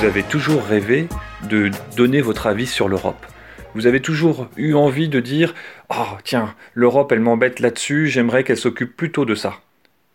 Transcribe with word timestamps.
Vous 0.00 0.06
avez 0.06 0.22
toujours 0.22 0.64
rêvé 0.64 1.08
de 1.48 1.70
donner 1.96 2.20
votre 2.22 2.46
avis 2.46 2.66
sur 2.66 2.88
l'Europe. 2.88 3.26
Vous 3.74 3.86
avez 3.86 4.00
toujours 4.00 4.48
eu 4.56 4.74
envie 4.74 5.08
de 5.08 5.20
dire 5.20 5.54
Oh, 5.90 6.16
tiens, 6.24 6.54
l'Europe, 6.74 7.12
elle 7.12 7.20
m'embête 7.20 7.60
là-dessus, 7.60 8.08
j'aimerais 8.08 8.42
qu'elle 8.42 8.56
s'occupe 8.56 8.96
plutôt 8.96 9.24
de 9.24 9.34
ça. 9.34 9.60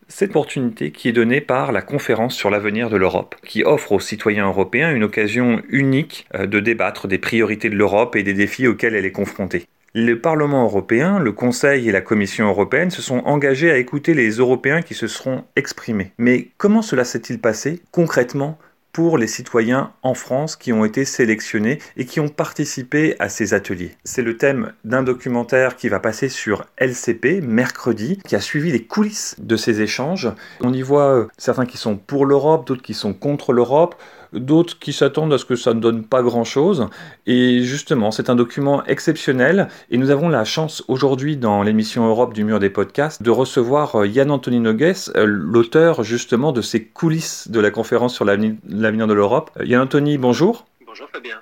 Cette 0.07 0.31
opportunité 0.31 0.91
qui 0.91 1.09
est 1.09 1.13
donnée 1.13 1.41
par 1.41 1.71
la 1.71 1.81
conférence 1.81 2.35
sur 2.35 2.51
l'avenir 2.51 2.89
de 2.89 2.95
l'Europe, 2.95 3.35
qui 3.43 3.63
offre 3.63 3.91
aux 3.91 3.99
citoyens 3.99 4.45
européens 4.45 4.93
une 4.93 5.03
occasion 5.03 5.63
unique 5.70 6.27
euh, 6.35 6.45
de 6.45 6.59
débattre 6.59 7.07
des 7.07 7.17
priorités 7.17 7.70
de 7.70 7.75
l'Europe 7.75 8.16
et 8.16 8.23
des 8.23 8.33
défis 8.33 8.67
auxquels 8.67 8.95
elle 8.95 9.05
est 9.05 9.11
confrontée. 9.11 9.66
Le 9.95 10.20
Parlement 10.20 10.66
européen, 10.66 11.20
le 11.20 11.31
Conseil 11.31 11.89
et 11.89 11.91
la 11.91 12.02
Commission 12.02 12.47
européenne 12.47 12.91
se 12.91 13.02
sont 13.02 13.20
engagés 13.20 13.71
à 13.71 13.77
écouter 13.77 14.13
les 14.13 14.30
Européens 14.31 14.81
qui 14.81 14.94
se 14.94 15.07
seront 15.07 15.45
exprimés. 15.55 16.11
Mais 16.17 16.49
comment 16.58 16.81
cela 16.81 17.03
s'est-il 17.03 17.39
passé 17.39 17.81
concrètement 17.91 18.59
pour 18.95 19.17
les 19.17 19.27
citoyens 19.27 19.91
en 20.04 20.13
France 20.13 20.55
qui 20.55 20.72
ont 20.72 20.85
été 20.85 21.03
sélectionnés 21.03 21.80
et 21.98 22.05
qui 22.05 22.22
ont 22.22 22.30
participé 22.30 23.17
à 23.20 23.27
ces 23.27 23.53
ateliers. 23.53 23.98
C'est 24.05 24.22
le 24.22 24.38
thème 24.38 24.72
d'un 24.86 25.03
documentaire 25.03 25.76
qui 25.76 25.90
va 25.90 25.99
passer 25.99 26.30
sur 26.30 26.63
LCP 26.77 27.41
mercredi, 27.41 28.22
qui 28.26 28.38
a 28.38 28.39
suivi 28.39 28.72
les 28.72 28.86
coulisses 28.86 29.36
de 29.38 29.58
ces 29.58 29.81
échanges. 29.81 30.31
On 30.62 30.72
y 30.72 30.81
voit 30.81 31.13
euh, 31.13 31.27
certains 31.38 31.66
qui 31.66 31.76
sont 31.76 31.98
pour 31.98 32.26
l'Europe, 32.26 32.66
d'autres 32.67 32.84
qui 32.84 32.94
sont 32.94 33.13
contre 33.13 33.52
l'Europe 33.52 33.95
d'autres 34.35 34.80
qui 34.80 34.94
s'attendent 34.94 35.34
à 35.34 35.38
ce 35.38 35.45
que 35.45 35.55
ça 35.55 35.73
ne 35.73 35.80
donne 35.80 36.03
pas 36.03 36.21
grand-chose. 36.21 36.88
Et 37.25 37.62
justement, 37.62 38.11
c'est 38.11 38.30
un 38.30 38.36
document 38.36 38.83
exceptionnel 38.86 39.67
et 39.89 39.97
nous 39.97 40.09
avons 40.09 40.30
la 40.30 40.45
chance 40.45 40.83
aujourd'hui 40.88 41.38
dans 41.38 41.64
l'émission 41.64 42.08
Europe 42.08 42.33
du 42.33 42.44
mur 42.44 42.59
des 42.59 42.69
podcasts 42.69 43.22
de 43.22 43.30
recevoir 43.30 43.95
euh, 43.95 44.08
Yann 44.08 44.31
Anthony 44.31 44.59
Nogues, 44.59 44.94
euh, 45.16 45.25
l'auteur 45.25 46.03
justement 46.03 46.52
de 46.52 46.61
ces 46.61 46.83
coulisses 46.83 47.50
de 47.50 47.59
la 47.59 47.72
conférence 47.72 48.13
sur 48.13 48.25
l'avenir 48.25 49.08
de 49.08 49.13
l'Europe. 49.13 49.52
Euh, 49.59 49.66
Yann 49.66 49.81
Anthony, 49.81 50.17
bonjour. 50.17 50.66
Bonjour 50.86 51.08
Fabien. 51.11 51.36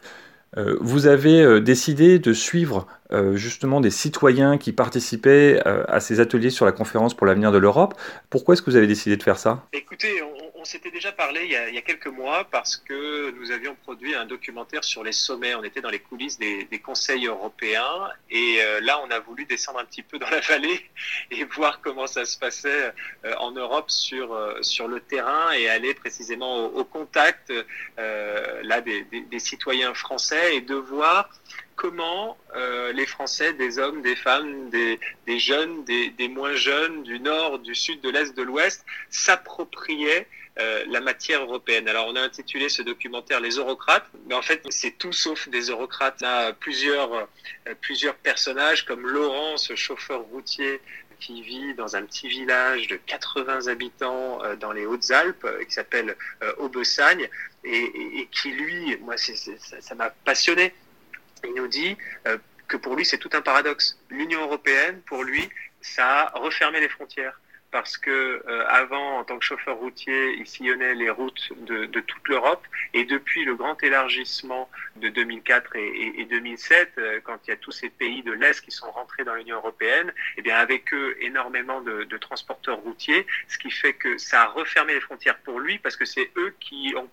Vous 0.82 1.08
avez 1.08 1.62
décidé 1.62 2.20
de 2.20 2.32
suivre 2.32 2.86
justement 3.34 3.82
des 3.82 3.90
citoyens 3.90 4.60
qui 4.60 4.72
participaient 4.72 5.60
à 5.66 6.00
ces 6.00 6.20
ateliers 6.20 6.52
sur 6.52 6.68
la 6.68 6.72
conférence 6.72 7.16
pour 7.16 7.26
l'avenir 7.26 7.52
de 7.52 7.58
l'Europe. 7.58 7.96
Pourquoi 8.30 8.54
est-ce 8.54 8.62
que 8.62 8.70
vous 8.70 8.76
avez 8.76 8.86
décidé 8.86 9.18
de 9.18 9.24
faire 9.24 9.40
ça? 9.40 9.66
Écoutez, 9.74 10.22
on 10.64 10.66
s'était 10.66 10.92
déjà 10.92 11.12
parlé 11.12 11.42
il 11.44 11.52
y, 11.52 11.78
a, 11.78 11.82
quelques 11.82 12.08
mois 12.08 12.46
parce 12.46 12.78
que 12.78 13.32
nous 13.32 13.52
avions 13.52 13.76
produit 13.76 14.16
un 14.16 14.24
documentaire 14.24 14.86
sur 14.86 15.04
les 15.04 15.12
sommets. 15.12 15.56
On 15.56 15.64
était 15.66 15.82
dans 15.82 15.90
les 15.90 16.00
coulisses 16.00 16.40
des, 16.40 16.80
conseils 16.82 17.28
européens 17.28 18.10
et 18.30 18.60
euh, 18.62 18.80
là, 18.80 19.02
on 19.06 19.12
a 19.12 19.20
voulu 19.20 19.44
descendre 19.44 19.80
un 19.80 19.84
petit 19.84 20.04
peu 20.04 20.20
dans 20.20 20.30
la 20.30 20.40
vallée 20.40 20.90
et 21.32 21.44
voir 21.44 21.82
comment 21.82 22.08
ça 22.08 22.24
se 22.24 22.38
passait 22.38 22.94
euh, 23.26 23.36
en 23.40 23.52
Europe 23.52 23.92
sur, 23.92 24.34
euh, 24.34 24.62
sur 24.62 24.88
le 24.88 25.02
terrain 25.02 25.52
et 25.52 25.68
aller 25.68 25.94
précisément 25.94 26.68
au, 26.68 26.86
contact 26.86 27.52
là 27.98 28.80
des, 28.80 29.40
citoyens 29.40 29.94
français 29.94 30.56
et 30.56 30.62
de 30.62 30.76
voir 30.76 31.30
comment 31.76 32.38
les 32.94 33.06
Français, 33.06 33.54
des 33.54 33.80
hommes, 33.80 34.02
des 34.02 34.16
femmes, 34.16 34.70
des, 34.70 35.40
jeunes, 35.40 35.84
des, 35.86 36.10
des, 36.10 36.28
moins 36.28 36.54
jeunes, 36.54 37.04
du 37.04 37.20
nord, 37.20 37.60
du 37.60 37.76
sud, 37.76 38.00
de 38.02 38.10
l'est, 38.10 38.36
de 38.38 38.44
l'ouest, 38.44 38.86
s'appropriaient 39.10 40.28
euh, 40.60 40.84
la 40.88 41.02
matière 41.02 41.42
européenne. 41.42 41.88
Alors 41.88 42.06
on 42.08 42.16
a 42.16 42.22
intitulé 42.22 42.70
ce 42.70 42.84
documentaire 42.84 43.40
Les 43.40 43.56
eurocrates, 43.58 44.06
mais 44.28 44.36
en 44.36 44.44
fait 44.44 44.62
c'est 44.70 44.92
tout 45.00 45.12
sauf 45.12 45.50
des 45.50 45.72
eurocrates. 45.72 46.20
On 46.22 46.28
a 46.28 46.54
plusieurs, 46.54 47.12
euh, 47.12 47.74
plusieurs 47.82 48.14
personnages 48.16 48.86
comme 48.86 49.08
Laurent, 49.08 49.58
ce 49.58 49.76
chauffeur 49.76 50.22
routier 50.22 50.80
qui 51.20 51.42
vit 51.42 51.74
dans 51.74 51.96
un 51.96 52.04
petit 52.04 52.28
village 52.28 52.86
de 52.88 52.98
80 52.98 53.66
habitants 53.66 54.44
euh, 54.44 54.56
dans 54.56 54.74
les 54.74 54.86
Hautes-Alpes, 54.86 55.48
qui 55.68 55.74
s'appelle 55.74 56.16
Aubessagne, 56.58 57.30
et, 57.64 58.28
qui 58.32 58.52
lui, 58.52 58.96
moi 58.98 59.16
ça 59.18 59.96
m'a 59.96 60.12
passionné. 60.12 60.76
Il 61.46 61.56
nous 61.56 61.68
dit 61.68 61.98
que 62.68 62.78
pour 62.78 62.96
lui 62.96 63.06
c'est 63.06 63.18
tout 63.18 63.30
un 63.34 63.42
paradoxe. 63.42 63.98
L'Union 64.10 64.42
européenne, 64.42 65.02
pour 65.08 65.24
lui, 65.24 65.50
ça 65.82 66.32
a 66.34 66.40
refermé 66.40 66.80
les 66.80 66.90
frontières 66.90 67.40
parce 67.74 67.98
que 67.98 68.44
euh, 68.48 68.66
avant, 68.70 69.18
en 69.18 69.24
tant 69.24 69.40
que 69.40 69.44
chauffeur 69.44 69.78
routier, 69.78 70.36
il 70.38 70.46
sillonnait 70.46 70.94
les 70.94 71.10
routes 71.10 71.52
de, 71.66 71.88
toute 72.02 72.28
l'Europe. 72.30 72.64
Et 72.94 73.04
depuis 73.04 73.44
le 73.46 73.56
grand 73.56 73.82
élargissement 73.82 74.70
de 74.98 75.10
2004 75.10 75.76
et, 75.76 76.28
2007, 76.30 76.92
euh, 77.00 77.20
quand 77.24 77.40
il 77.46 77.50
y 77.50 77.54
a 77.54 77.58
tous 77.58 77.72
ces 77.72 77.90
pays 77.90 78.22
de 78.22 78.32
l'Est 78.32 78.62
qui 78.62 78.70
sont 78.70 78.92
rentrés 78.92 79.24
dans 79.24 79.34
l'Union 79.34 79.58
européenne, 79.58 80.14
eh 80.38 80.44
bien 80.44 80.56
avec 80.56 80.94
eux 80.94 81.18
énormément 81.20 81.82
de, 81.82 82.04
de 82.04 82.18
transporteurs 82.18 82.78
routiers, 82.78 83.26
ce 83.48 83.58
qui 83.58 83.72
fait 83.72 83.94
que 83.94 84.20
ça 84.20 84.44
a 84.44 84.46
refermé 84.46 84.94
les 84.94 85.02
frontières 85.02 85.40
pour 85.40 85.60
lui, 85.60 85.80
parce 85.80 85.98
que 85.98 86.06
c'est 86.06 86.30
eux 86.38 86.56
qui 86.60 86.94
ont 86.96 87.10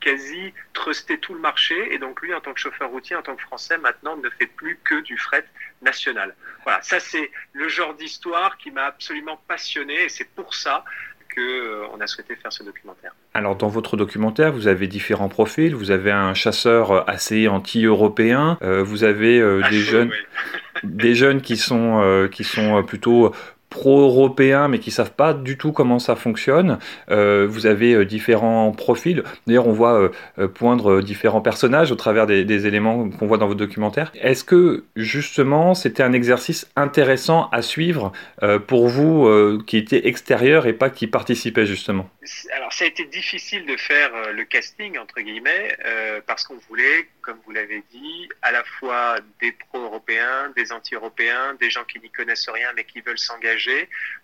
quasi 0.00 0.52
trusté 0.72 1.18
tout 1.18 1.34
le 1.34 1.40
marché. 1.40 1.94
Et 1.94 1.98
donc 1.98 2.20
lui, 2.22 2.34
en 2.34 2.40
tant 2.40 2.52
que 2.52 2.60
chauffeur 2.60 2.90
routier, 2.90 3.16
en 3.16 3.22
tant 3.22 3.36
que 3.36 3.42
Français, 3.42 3.78
maintenant 3.78 4.16
ne 4.16 4.28
fait 4.30 4.46
plus 4.46 4.78
que 4.84 5.00
du 5.00 5.16
fret 5.18 5.44
national. 5.82 6.34
Voilà, 6.64 6.80
ça 6.82 7.00
c'est 7.00 7.30
le 7.52 7.68
genre 7.68 7.94
d'histoire 7.94 8.56
qui 8.58 8.70
m'a 8.70 8.84
absolument 8.84 9.40
passionné 9.48 10.04
et 10.04 10.08
c'est 10.08 10.28
pour 10.28 10.54
ça 10.54 10.84
qu'on 11.34 11.40
euh, 11.40 12.00
a 12.00 12.06
souhaité 12.06 12.36
faire 12.36 12.52
ce 12.52 12.62
documentaire. 12.62 13.14
Alors 13.34 13.56
dans 13.56 13.68
votre 13.68 13.96
documentaire, 13.96 14.52
vous 14.52 14.66
avez 14.66 14.86
différents 14.86 15.28
profils. 15.28 15.74
Vous 15.74 15.90
avez 15.90 16.10
un 16.10 16.34
chasseur 16.34 17.08
assez 17.08 17.48
anti-européen. 17.48 18.58
Euh, 18.62 18.82
vous 18.82 19.04
avez 19.04 19.38
euh, 19.40 19.62
des 19.70 19.80
jeunes, 19.80 20.10
des 20.82 21.14
jeunes 21.14 21.40
qui 21.40 21.56
sont 21.56 22.28
qui 22.32 22.44
sont 22.44 22.82
plutôt 22.82 23.34
pro-européens 23.70 24.68
mais 24.68 24.78
qui 24.78 24.90
savent 24.90 25.12
pas 25.12 25.34
du 25.34 25.56
tout 25.56 25.72
comment 25.72 25.98
ça 25.98 26.16
fonctionne. 26.16 26.78
Euh, 27.10 27.46
vous 27.48 27.66
avez 27.66 27.94
euh, 27.94 28.04
différents 28.04 28.72
profils. 28.72 29.22
D'ailleurs, 29.46 29.66
on 29.66 29.72
voit 29.72 30.10
euh, 30.38 30.48
poindre 30.48 31.00
différents 31.02 31.40
personnages 31.40 31.92
au 31.92 31.96
travers 31.96 32.26
des, 32.26 32.66
éléments 32.66 33.08
qu'on 33.10 33.26
voit 33.26 33.38
dans 33.38 33.46
votre 33.46 33.58
documentaire. 33.58 34.10
Est-ce 34.14 34.42
que 34.42 34.84
justement 34.96 35.74
c'était 35.74 36.02
un 36.02 36.12
exercice 36.12 36.66
intéressant 36.74 37.48
à 37.50 37.62
suivre 37.62 38.12
pour 38.66 38.88
vous 38.88 39.60
qui 39.66 39.76
était 39.76 40.08
extérieur 40.08 40.66
et 40.66 40.72
pas 40.72 40.90
qui 40.90 41.06
participait 41.06 41.66
justement? 41.66 42.10
Alors 42.56 42.72
ça 42.72 42.84
a 42.84 42.88
été 42.88 43.04
difficile 43.04 43.64
de 43.66 43.76
faire 43.76 44.10
le 44.34 44.44
casting 44.44 44.98
entre 44.98 45.20
guillemets 45.20 45.76
parce 46.26 46.44
qu'on 46.44 46.58
voulait, 46.68 47.08
comme 47.22 47.38
vous 47.46 47.52
l'avez 47.52 47.84
dit, 47.92 48.28
à 48.42 48.50
la 48.50 48.64
fois 48.64 49.18
des 49.40 49.52
pro-européens, 49.52 50.52
des 50.56 50.72
anti-européens, 50.72 51.54
des 51.60 51.70
gens 51.70 51.84
qui 51.84 52.00
n'y 52.00 52.10
connaissent 52.10 52.48
rien 52.48 52.68
mais 52.74 52.84
qui 52.84 53.00
veulent 53.00 53.18
s'engager 53.18 53.57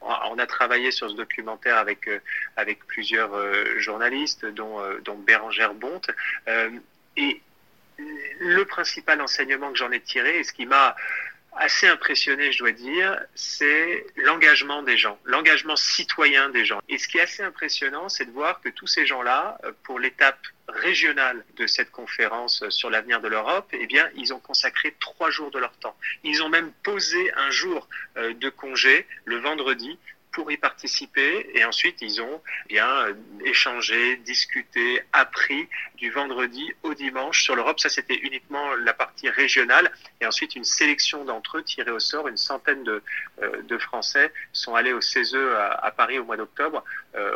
on 0.00 0.38
a 0.38 0.46
travaillé 0.46 0.90
sur 0.90 1.10
ce 1.10 1.14
documentaire 1.14 1.76
avec, 1.76 2.08
euh, 2.08 2.20
avec 2.56 2.84
plusieurs 2.86 3.34
euh, 3.34 3.78
journalistes, 3.78 4.46
dont, 4.46 4.80
euh, 4.80 5.00
dont 5.04 5.16
Bérangère 5.16 5.74
Bonte. 5.74 6.10
et 7.16 7.40
le 8.40 8.64
principal 8.64 9.20
enseignement 9.20 9.70
que 9.70 9.78
j'en 9.78 9.92
ai 9.92 10.00
tiré, 10.00 10.38
et 10.38 10.44
ce 10.44 10.52
qui 10.52 10.66
m'a 10.66 10.96
assez 11.56 11.86
impressionné, 11.86 12.50
je 12.50 12.58
dois 12.58 12.72
dire, 12.72 13.16
c'est 13.36 14.04
l'engagement 14.16 14.82
des 14.82 14.98
gens, 14.98 15.16
l'engagement 15.24 15.76
citoyen 15.76 16.48
des 16.48 16.64
gens. 16.64 16.80
Et 16.88 16.98
ce 16.98 17.06
qui 17.06 17.18
est 17.18 17.20
assez 17.20 17.44
impressionnant, 17.44 18.08
c'est 18.08 18.24
de 18.24 18.32
voir 18.32 18.60
que 18.60 18.68
tous 18.70 18.88
ces 18.88 19.06
gens-là, 19.06 19.58
pour 19.84 20.00
l'étape 20.00 20.44
régionale 20.68 21.44
de 21.56 21.66
cette 21.66 21.90
conférence 21.90 22.64
sur 22.70 22.90
l'avenir 22.90 23.20
de 23.20 23.28
l'Europe, 23.28 23.68
eh 23.72 23.86
bien, 23.86 24.08
ils 24.16 24.32
ont 24.32 24.40
consacré 24.40 24.94
trois 25.00 25.30
jours 25.30 25.50
de 25.50 25.58
leur 25.58 25.72
temps. 25.78 25.96
Ils 26.22 26.42
ont 26.42 26.48
même 26.48 26.72
posé 26.82 27.32
un 27.34 27.50
jour 27.50 27.88
euh, 28.16 28.34
de 28.34 28.48
congé 28.48 29.06
le 29.24 29.36
vendredi 29.36 29.98
pour 30.32 30.50
y 30.50 30.56
participer 30.56 31.48
et 31.54 31.64
ensuite 31.64 32.02
ils 32.02 32.20
ont 32.20 32.42
bien 32.68 32.88
euh, 32.88 33.14
échangé, 33.44 34.16
discuté, 34.16 35.00
appris 35.12 35.68
du 35.96 36.10
vendredi 36.10 36.72
au 36.82 36.92
dimanche 36.94 37.44
sur 37.44 37.54
l'Europe. 37.54 37.78
Ça 37.78 37.88
c'était 37.88 38.16
uniquement 38.16 38.74
la 38.74 38.94
partie 38.94 39.28
régionale 39.28 39.92
et 40.20 40.26
ensuite 40.26 40.56
une 40.56 40.64
sélection 40.64 41.24
d'entre 41.24 41.58
eux 41.58 41.62
tirés 41.62 41.92
au 41.92 42.00
sort. 42.00 42.26
Une 42.26 42.36
centaine 42.36 42.82
de, 42.82 43.00
euh, 43.42 43.62
de 43.62 43.78
Français 43.78 44.32
sont 44.52 44.74
allés 44.74 44.92
au 44.92 45.00
CESE 45.00 45.36
à, 45.36 45.92
Paris 45.92 46.18
au 46.18 46.24
mois 46.24 46.36
d'octobre, 46.36 46.82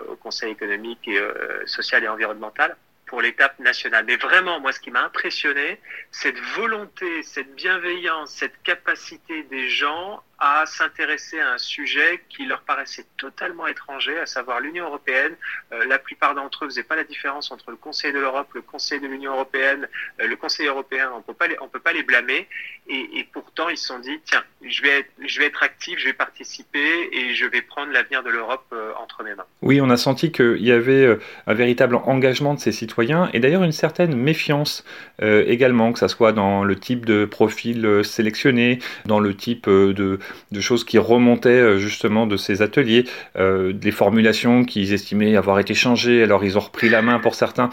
au 0.09 0.17
Conseil 0.17 0.51
économique 0.51 1.07
et 1.07 1.21
social 1.67 2.03
et 2.03 2.09
environnemental 2.09 2.77
pour 3.09 3.21
l'étape 3.21 3.59
nationale. 3.59 4.05
Mais 4.07 4.17
vraiment, 4.17 4.61
moi, 4.61 4.73
ce 4.73 4.81
qui 4.81 4.91
m'a 4.91 5.05
impressionné, 5.05 5.81
cette 6.13 6.39
volonté, 6.57 7.23
cette 7.25 7.55
bienveillance, 7.55 8.31
cette 8.31 8.63
capacité 8.63 9.43
des 9.45 9.69
gens 9.69 10.23
à 10.39 10.65
s'intéresser 10.67 11.41
à 11.41 11.55
un 11.55 11.59
sujet 11.59 12.23
qui 12.29 12.47
leur 12.47 12.61
paraissait 12.61 13.07
totalement 13.17 13.67
étranger, 13.67 14.17
à 14.19 14.27
savoir 14.27 14.61
l'Union 14.61 14.87
européenne. 14.87 15.35
Euh, 15.73 15.85
la 15.87 15.99
plupart 15.99 16.35
d'entre 16.35 16.65
eux 16.65 16.67
ne 16.67 16.71
faisaient 16.71 16.85
pas 16.85 16.95
la 16.95 17.05
différence 17.05 17.51
entre 17.51 17.71
le 17.73 17.77
Conseil 17.77 18.13
de 18.13 18.21
l'Europe, 18.21 18.49
le 18.55 18.63
Conseil 18.63 19.01
de 19.01 19.09
l'Union 19.09 19.33
européenne, 19.33 19.89
euh, 20.21 20.29
le 20.29 20.37
Conseil 20.37 20.67
européen. 20.67 21.11
On 21.17 21.23
peut 21.23 21.35
peut 21.73 21.81
pas 21.81 21.93
les 21.93 22.03
blâmer. 22.03 22.49
Et, 22.91 23.27
pourtant, 23.33 23.69
ils 23.69 23.77
se 23.77 23.89
sont 23.89 23.99
dit, 23.99 24.19
tiens, 24.25 24.43
je 24.63 24.81
vais, 24.81 25.05
être, 25.45 25.63
actif, 25.63 25.99
je 25.99 26.07
vais 26.07 26.15
participer 26.15 27.11
et 27.13 27.35
je 27.35 27.45
vais 27.45 27.61
prendre 27.61 27.93
l'avenir 27.93 28.23
de 28.23 28.31
l'Europe 28.31 28.65
euh, 28.73 28.93
entre 28.99 29.23
mes 29.23 29.35
mains. 29.35 29.45
Oui, 29.61 29.81
on 29.83 29.91
a 29.91 29.99
senti 29.99 30.33
qu'il 30.33 30.65
y 30.65 30.73
avait 30.73 31.19
un 31.47 31.55
véritable 31.55 31.97
engagement 31.97 32.55
de 32.55 32.61
ces 32.61 32.73
citoyens 32.73 33.29
et 33.35 33.41
d'ailleurs 33.41 33.63
une 33.63 33.73
certaine 33.73 34.17
méfiance 34.17 34.85
également, 35.21 35.93
que 35.93 35.99
ce 35.99 36.09
soit 36.09 36.33
dans 36.33 36.65
le 36.65 36.77
type 36.77 37.05
de 37.05 37.27
profil 37.27 38.03
sélectionné, 38.05 38.79
dans 39.05 39.21
le 39.21 39.35
type 39.35 39.69
de, 39.69 40.19
de 40.53 40.61
choses 40.61 40.85
qui 40.85 40.99
remontaient 40.99 41.49
euh, 41.49 41.79
justement 41.79 42.27
de 42.27 42.37
ces 42.37 42.63
ateliers, 42.63 43.05
euh, 43.37 43.73
des 43.73 43.91
formulations 43.91 44.65
qu'ils 44.65 44.93
estimaient 44.93 45.37
avoir 45.37 45.59
été 45.59 45.75
changées, 45.75 46.23
alors 46.23 46.45
ils 46.45 46.57
ont 46.57 46.61
repris 46.61 46.89
la 46.89 47.03
main 47.03 47.19
pour 47.19 47.35
certains. 47.35 47.71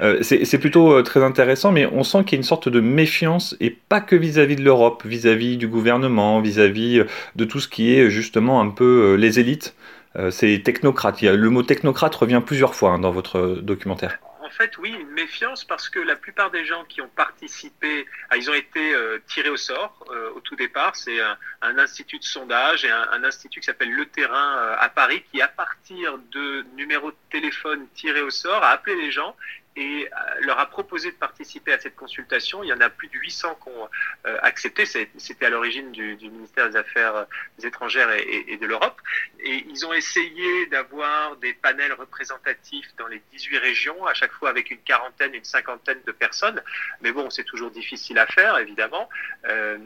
Euh, 0.00 0.22
c'est 0.22 0.58
plutôt 0.58 1.02
très 1.02 1.22
intéressant, 1.22 1.72
mais 1.72 1.86
on 1.86 2.02
sent 2.02 2.24
qu'il 2.24 2.32
y 2.32 2.36
a 2.36 2.38
une 2.38 2.42
sorte 2.42 2.68
de 2.68 2.80
méfiance, 2.80 3.56
et 3.60 3.70
pas 3.70 4.00
que 4.00 4.16
vis-à-vis 4.16 4.56
de 4.56 4.62
l'Europe, 4.62 5.02
vis-à-vis 5.04 5.56
du 5.56 5.68
gouvernement, 5.68 6.40
vis-à-vis 6.40 7.02
de 7.36 7.44
tout 7.44 7.60
ce 7.60 7.68
qui 7.68 7.94
est 7.94 8.10
justement 8.10 8.60
un 8.60 8.70
peu 8.70 9.14
les 9.14 9.38
élites. 9.38 9.74
c'est 10.30 10.62
technocrate. 10.64 11.22
Le 11.22 11.50
mot 11.50 11.62
technocrate 11.62 12.14
revient 12.14 12.42
plusieurs 12.44 12.74
fois 12.74 12.92
hein, 12.92 12.98
dans 12.98 13.12
votre 13.12 13.60
documentaire 13.62 14.18
en 14.50 14.52
fait, 14.52 14.76
oui, 14.78 14.90
une 14.90 15.10
méfiance 15.10 15.64
parce 15.64 15.88
que 15.88 16.00
la 16.00 16.16
plupart 16.16 16.50
des 16.50 16.64
gens 16.64 16.84
qui 16.84 17.00
ont 17.00 17.08
participé, 17.08 18.04
ah, 18.30 18.36
ils 18.36 18.50
ont 18.50 18.54
été 18.54 18.92
euh, 18.92 19.20
tirés 19.28 19.48
au 19.48 19.56
sort 19.56 20.04
euh, 20.10 20.32
au 20.34 20.40
tout 20.40 20.56
départ. 20.56 20.96
C'est 20.96 21.20
un, 21.20 21.78
institut 21.78 22.18
de 22.18 22.24
sondage 22.24 22.84
et 22.84 22.90
un, 22.90 23.22
institut 23.22 23.60
qui 23.60 23.66
s'appelle 23.66 23.92
Le 23.92 24.06
Terrain 24.06 24.56
euh, 24.58 24.76
à 24.76 24.88
Paris 24.88 25.22
qui, 25.30 25.40
à 25.40 25.46
partir 25.46 26.18
de 26.32 26.66
numéros 26.74 27.12
de 27.12 27.16
téléphone 27.30 27.86
tirés 27.94 28.22
au 28.22 28.30
sort, 28.30 28.64
a 28.64 28.70
appelé 28.70 28.96
les 28.96 29.12
gens 29.12 29.36
et 29.76 30.06
euh, 30.06 30.40
leur 30.40 30.58
a 30.58 30.66
proposé 30.66 31.12
de 31.12 31.16
participer 31.16 31.72
à 31.72 31.78
cette 31.78 31.94
consultation. 31.94 32.64
Il 32.64 32.68
y 32.68 32.72
en 32.72 32.80
a 32.80 32.90
plus 32.90 33.08
de 33.08 33.14
800 33.18 33.58
qui 33.62 33.68
ont 33.68 33.88
euh, 34.26 34.38
accepté. 34.42 34.84
C'était 34.84 35.46
à 35.46 35.50
l'origine 35.50 35.92
du, 35.92 36.16
ministère 36.16 36.68
des 36.68 36.76
Affaires 36.76 37.14
euh, 37.14 37.24
étrangères 37.62 38.10
et, 38.10 38.56
de 38.56 38.66
l'Europe. 38.66 39.00
Et 39.38 39.64
ils 39.68 39.86
ont 39.86 39.92
essayé 39.92 40.66
d'avoir 40.66 41.36
des 41.36 41.54
panels 41.54 41.92
représentatifs 41.92 42.88
dans 42.98 43.06
les 43.06 43.22
18 43.32 43.58
régions, 43.58 44.06
à 44.06 44.14
chaque 44.14 44.32
fois 44.32 44.50
avec 44.50 44.70
une 44.70 44.80
quarantaine, 44.80 45.34
une 45.34 45.44
cinquantaine 45.44 46.00
de 46.04 46.12
personnes. 46.12 46.60
Mais 47.00 47.12
bon, 47.12 47.30
c'est 47.30 47.44
toujours 47.44 47.70
difficile 47.70 48.18
à 48.18 48.26
faire, 48.26 48.58
évidemment. 48.58 49.08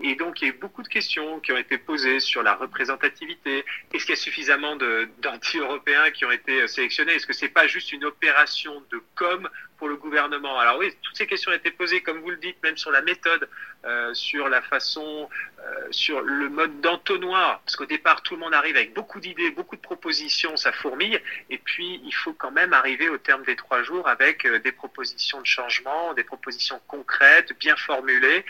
Et 0.02 0.14
donc, 0.16 0.40
il 0.40 0.48
y 0.48 0.50
a 0.50 0.54
eu 0.54 0.56
beaucoup 0.56 0.82
de 0.82 0.88
questions 0.88 1.40
qui 1.40 1.52
ont 1.52 1.56
été 1.56 1.78
posées 1.78 2.20
sur 2.20 2.42
la 2.42 2.54
représentativité. 2.54 3.64
Est-ce 3.92 4.04
qu'il 4.04 4.14
y 4.14 4.18
a 4.18 4.20
suffisamment 4.20 4.76
d'anti-européens 5.18 6.10
qui 6.10 6.24
ont 6.24 6.32
été 6.32 6.66
sélectionnés? 6.68 7.14
Est-ce 7.14 7.26
que 7.26 7.32
c'est 7.32 7.48
pas 7.48 7.66
juste 7.66 7.92
une 7.92 8.04
opération 8.04 8.82
de 8.90 9.02
com 9.14 9.48
le 9.88 9.96
gouvernement. 9.96 10.58
Alors 10.58 10.78
oui, 10.78 10.92
toutes 11.02 11.16
ces 11.16 11.26
questions 11.26 11.52
été 11.52 11.70
posées, 11.70 12.02
comme 12.02 12.18
vous 12.18 12.30
le 12.30 12.36
dites, 12.36 12.62
même 12.62 12.76
sur 12.76 12.90
la 12.90 13.02
méthode, 13.02 13.48
euh, 13.84 14.14
sur 14.14 14.48
la 14.48 14.62
façon, 14.62 15.28
euh, 15.58 15.86
sur 15.90 16.22
le 16.22 16.48
mode 16.48 16.80
d'entonnoir, 16.80 17.60
parce 17.60 17.76
qu'au 17.76 17.84
départ, 17.84 18.22
tout 18.22 18.34
le 18.34 18.40
monde 18.40 18.54
arrive 18.54 18.76
avec 18.76 18.94
beaucoup 18.94 19.20
d'idées, 19.20 19.50
beaucoup 19.50 19.76
de 19.76 19.82
propositions, 19.82 20.56
ça 20.56 20.72
fourmille, 20.72 21.20
et 21.50 21.58
puis 21.58 22.00
il 22.02 22.14
faut 22.14 22.32
quand 22.32 22.50
même 22.50 22.72
arriver 22.72 23.10
au 23.10 23.18
terme 23.18 23.44
des 23.44 23.56
trois 23.56 23.82
jours 23.82 24.08
avec 24.08 24.46
euh, 24.46 24.58
des 24.58 24.72
propositions 24.72 25.38
de 25.40 25.46
changement, 25.46 26.14
des 26.14 26.24
propositions 26.24 26.80
concrètes, 26.86 27.52
bien 27.58 27.76
formulées, 27.76 28.44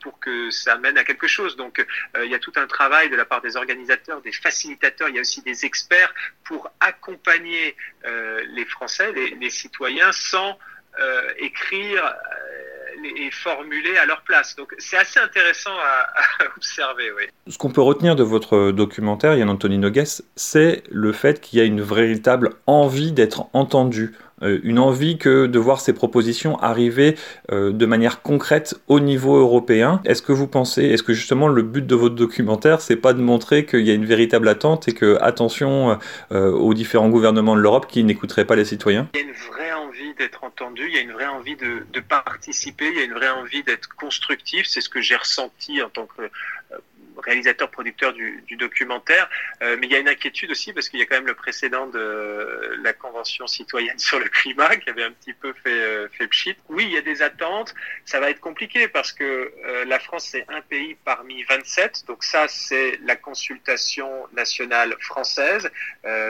pour 0.00 0.20
que 0.20 0.50
ça 0.50 0.76
mène 0.76 0.98
à 0.98 1.04
quelque 1.04 1.26
chose. 1.26 1.56
Donc 1.56 1.84
il 2.22 2.30
y 2.30 2.34
a 2.34 2.38
tout 2.38 2.52
un 2.56 2.66
travail 2.66 3.08
de 3.08 3.16
la 3.16 3.24
part 3.24 3.40
des 3.40 3.56
organisateurs, 3.56 4.20
des 4.20 4.32
facilitateurs, 4.32 5.08
il 5.08 5.16
y 5.16 5.18
a 5.18 5.20
aussi 5.20 5.42
des 5.42 5.64
experts 5.64 6.12
pour 6.44 6.70
accompagner 6.80 7.76
les 8.04 8.64
Français, 8.66 9.12
les, 9.12 9.30
les 9.30 9.50
citoyens, 9.50 10.12
sans 10.12 10.58
euh, 11.00 11.22
écrire 11.38 12.04
euh, 12.04 13.08
et 13.18 13.30
formuler 13.32 13.96
à 13.96 14.06
leur 14.06 14.22
place. 14.22 14.54
Donc 14.54 14.74
c'est 14.78 14.96
assez 14.96 15.18
intéressant 15.18 15.72
à, 15.72 16.46
observer. 16.56 17.10
Oui. 17.16 17.24
Ce 17.48 17.58
qu'on 17.58 17.70
peut 17.70 17.80
retenir 17.80 18.14
de 18.14 18.22
votre 18.22 18.70
documentaire, 18.70 19.34
Yann 19.34 19.50
Anthony 19.50 19.78
Nogues, 19.78 20.04
c'est 20.36 20.84
le 20.90 21.12
fait 21.12 21.40
qu'il 21.40 21.58
y 21.58 21.62
a 21.62 21.64
une 21.64 21.80
véritable 21.80 22.50
envie 22.68 23.10
d'être 23.10 23.46
entendu 23.54 24.12
euh, 24.42 24.60
une 24.62 24.78
envie 24.78 25.18
que 25.18 25.46
de 25.46 25.58
voir 25.58 25.80
ces 25.80 25.92
propositions 25.92 26.58
arriver 26.60 27.16
de 27.50 27.86
manière 27.86 28.22
concrète 28.22 28.76
au 28.86 29.00
niveau 29.00 29.36
européen. 29.36 30.00
Est-ce 30.04 30.22
que 30.22 30.32
vous 30.32 30.46
pensez, 30.46 30.84
est-ce 30.84 31.02
que 31.02 31.12
justement 31.12 31.48
le 31.48 31.62
but 31.62 31.86
de 31.86 31.94
votre 31.94 32.14
documentaire, 32.14 32.80
c'est 32.80 32.96
pas 32.96 33.12
de 33.12 33.20
montrer 33.20 33.64
qu'il 33.64 33.80
y 33.80 33.90
a 33.90 33.94
une 33.94 34.06
véritable 34.06 34.48
attente 34.48 34.86
et 34.88 34.92
que 34.92 35.18
attention 35.20 35.98
aux 36.30 36.74
différents 36.74 37.08
gouvernements 37.08 37.56
de 37.56 37.60
l'Europe 37.60 37.86
qui 37.88 38.02
n'écouteraient 38.04 38.44
pas 38.44 38.56
les 38.56 38.64
citoyens? 38.64 39.08
Il 39.14 39.20
y 39.20 39.22
a 39.22 39.26
une 39.26 39.34
vraie 39.34 39.72
envie 39.72 39.93
d'être 40.14 40.44
entendu, 40.44 40.86
il 40.86 40.94
y 40.94 40.98
a 40.98 41.00
une 41.00 41.12
vraie 41.12 41.26
envie 41.26 41.56
de, 41.56 41.84
participer, 42.00 42.88
il 42.88 42.96
y 42.96 43.00
a 43.00 43.04
une 43.04 43.14
vraie 43.14 43.30
envie 43.30 43.62
d'être 43.62 43.88
constructif. 43.94 44.66
C'est 44.66 44.80
ce 44.80 44.88
que 44.88 45.00
j'ai 45.00 45.16
ressenti 45.16 45.82
en 45.82 45.90
tant 45.90 46.06
que 46.06 46.22
euh, 46.22 46.78
réalisateur 47.22 47.70
producteur 47.70 48.12
du, 48.12 48.42
du 48.46 48.56
documentaire, 48.56 49.28
euh, 49.62 49.76
mais 49.78 49.86
il 49.86 49.92
y 49.92 49.96
a 49.96 49.98
une 49.98 50.08
inquiétude 50.08 50.50
aussi 50.50 50.72
parce 50.72 50.88
qu'il 50.88 51.00
y 51.00 51.02
a 51.02 51.06
quand 51.06 51.16
même 51.16 51.26
le 51.26 51.34
précédent 51.34 51.86
de 51.86 52.78
la 52.82 52.92
convention 52.92 53.46
citoyenne 53.46 53.98
sur 53.98 54.18
le 54.18 54.26
climat 54.28 54.76
qui 54.76 54.90
avait 54.90 55.04
un 55.04 55.12
petit 55.12 55.32
peu 55.32 55.52
fait 55.52 55.70
euh, 55.70 56.08
fait 56.08 56.26
pchit. 56.26 56.56
Oui, 56.68 56.84
il 56.84 56.92
y 56.92 56.98
a 56.98 57.02
des 57.02 57.22
attentes, 57.22 57.74
ça 58.04 58.20
va 58.20 58.30
être 58.30 58.40
compliqué 58.40 58.88
parce 58.88 59.12
que 59.12 59.52
euh, 59.64 59.84
la 59.84 59.98
France 59.98 60.28
c'est 60.30 60.44
un 60.48 60.60
pays 60.62 60.96
parmi 61.04 61.42
27, 61.44 62.04
donc 62.06 62.24
ça 62.24 62.48
c'est 62.48 62.98
la 63.04 63.16
consultation 63.16 64.08
nationale 64.32 64.96
française, 65.00 65.70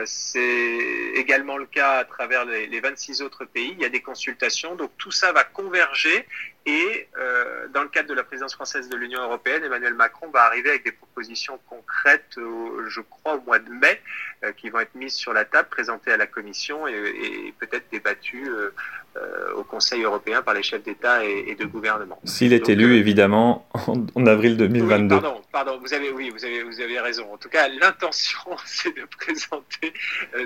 c'est 0.05 1.13
également 1.15 1.57
le 1.57 1.67
cas 1.67 1.99
à 1.99 2.05
travers 2.05 2.45
les, 2.45 2.67
les 2.67 2.81
26 2.81 3.23
autres 3.23 3.45
pays. 3.45 3.73
Il 3.73 3.81
y 3.81 3.85
a 3.85 3.89
des 3.89 4.03
consultations, 4.03 4.75
donc 4.75 4.91
tout 4.99 5.11
ça 5.11 5.33
va 5.33 5.45
converger 5.45 6.27
et 6.67 7.09
euh, 7.19 7.69
dans 7.75 7.83
le 7.83 7.89
cadre 7.89 8.09
de 8.09 8.15
la 8.15 8.25
présidence 8.25 8.55
française 8.55 8.89
de 8.89 8.97
l'Union 8.97 9.21
européenne, 9.23 9.65
Emmanuel 9.65 9.95
Macron 9.95 10.29
va 10.31 10.45
arriver 10.45 10.71
avec 10.71 10.85
des 10.85 10.93
propositions 10.93 11.59
concrètes, 11.69 12.37
je 12.37 13.01
crois, 13.01 13.35
au 13.35 13.41
mois 13.43 13.59
de 13.59 13.71
mai, 13.71 14.01
euh, 14.45 14.53
qui 14.53 14.69
vont 14.69 14.81
être 14.81 14.95
mises 14.95 15.15
sur 15.15 15.33
la 15.33 15.45
table, 15.45 15.69
présentées 15.71 16.13
à 16.13 16.17
la 16.17 16.27
Commission 16.27 16.87
et, 16.87 16.93
et 16.93 17.55
peut-être 17.59 17.85
débattues 17.91 18.49
euh, 18.49 18.75
euh, 19.17 19.55
au 19.55 19.65
Conseil 19.65 20.03
européen 20.03 20.43
par 20.43 20.55
les 20.55 20.63
chefs 20.63 20.83
d'État 20.83 21.25
et, 21.25 21.55
de 21.55 21.65
gouvernement. 21.65 22.19
S'il 22.25 22.53
est 22.53 22.69
élu, 22.69 22.97
évidemment, 22.97 23.67
en, 23.87 24.27
avril 24.27 24.57
2022. 24.57 25.15
Oui, 25.15 25.21
pardon, 25.21 25.41
pardon, 25.53 25.79
vous 25.81 25.95
avez, 25.95 26.11
oui, 26.11 26.31
vous 26.31 26.45
avez, 26.45 26.63
vous 26.63 26.81
avez 26.81 26.99
raison. 26.99 27.33
En 27.33 27.37
tout 27.37 27.49
cas, 27.49 27.69
l'intention, 27.69 28.57
c'est 28.65 28.95
de 28.97 29.05
présenter 29.19 29.93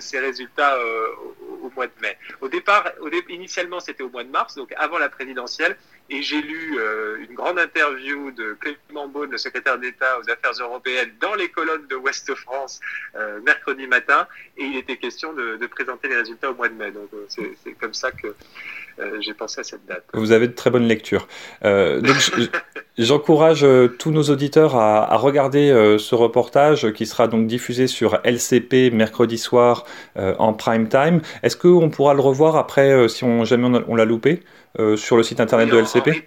ces 0.01 0.19
résultats 0.19 0.77
au, 1.48 1.48
au, 1.63 1.71
mois 1.75 1.87
de 1.87 1.93
mai. 2.01 2.17
Au 2.41 2.49
départ, 2.49 2.91
au 3.01 3.09
dé 3.11 3.23
initialement, 3.29 3.81
c'était 3.81 4.03
au 4.03 4.11
mois 4.11 4.25
de 4.25 4.31
mars, 4.31 4.55
donc 4.55 4.73
avant 4.77 4.99
la 4.99 5.09
présidentielle. 5.09 5.77
Et 6.11 6.23
j'ai 6.23 6.41
lu 6.41 6.79
euh, 6.79 7.19
une 7.19 7.35
grande 7.35 7.59
interview 7.59 8.31
de 8.31 8.57
Clément 8.61 9.09
Beaune, 9.09 9.31
le 9.31 9.37
secrétaire 9.37 9.79
d'État 9.79 10.19
aux 10.19 10.31
Affaires 10.31 10.53
européennes, 10.59 11.13
dans 11.21 11.35
les 11.35 11.51
colonnes 11.51 11.87
de 11.87 11.97
Ouest 11.97 12.35
France 12.35 12.81
euh, 13.15 13.41
mercredi 13.43 13.87
matin. 13.87 14.27
Et 14.57 14.65
il 14.65 14.77
était 14.77 14.97
question 14.97 15.35
de, 15.35 15.57
de, 15.57 15.67
présenter 15.67 16.09
les 16.09 16.17
résultats 16.17 16.51
au 16.51 16.55
mois 16.55 16.71
de 16.71 16.75
mai. 16.75 16.91
Donc 16.93 17.11
euh, 17.13 17.27
c'est 17.29 17.73
comme 17.73 17.93
ça 17.93 18.11
que 18.11 18.35
j'ai 19.21 19.35
pensé 19.35 19.61
à 19.61 19.65
cette 19.65 19.87
date. 19.87 20.05
Vous 20.15 20.33
avez 20.33 20.49
de 20.49 20.53
très 20.53 20.71
bonnes 20.71 20.87
lectures. 20.87 21.29
Euh, 21.65 22.01
donc 22.01 22.17
j'encourage 22.99 23.67
tous 23.99 24.11
nos 24.11 24.25
auditeurs 24.25 24.77
à, 24.77 25.13
à 25.13 25.17
regarder 25.17 25.97
ce 25.99 26.15
reportage 26.15 26.93
qui 26.93 27.07
sera 27.07 27.29
donc 27.29 27.47
diffusé 27.47 27.87
sur 27.87 28.21
LCP 28.25 28.91
mercredi 28.93 29.39
soir 29.39 29.85
en 30.17 30.53
prime 30.53 30.89
time. 30.89 31.21
Est-ce 31.43 31.57
qu'on 31.57 31.91
pourra 31.91 32.15
le 32.15 32.21
revoir 32.21 32.57
après 32.57 33.09
si 33.09 33.25
on, 33.25 33.45
jamais 33.45 33.81
on 33.87 33.95
l'a 33.95 34.05
loupé 34.05 34.43
euh, 34.79 34.97
sur 34.97 35.17
le 35.17 35.23
site 35.23 35.41
internet 35.41 35.69
de 35.71 35.79
LCP 35.79 36.25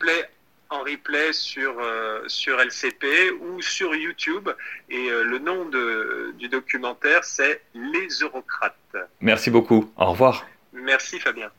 en 0.72 0.84
replay, 0.84 1.34
sur, 1.34 1.76
euh, 1.80 2.22
sur 2.28 2.60
LCP 2.60 3.06
ou 3.42 3.62
sur 3.62 3.94
YouTube. 3.94 4.50
Et 4.90 5.10
euh, 5.10 5.24
le 5.24 5.40
nom 5.40 5.66
de, 5.66 6.34
du 6.38 6.48
documentaire, 6.48 7.24
c'est 7.24 7.62
Les 7.76 8.08
Eurocrates. 8.22 8.76
Merci 9.20 9.52
beaucoup. 9.52 9.92
Au 9.98 10.12
revoir. 10.12 10.46
Merci 10.74 11.20
Fabien. 11.20 11.50